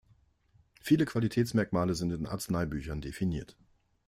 [0.81, 3.55] Viele Qualitätsmerkmale sind in Arzneibüchern definiert.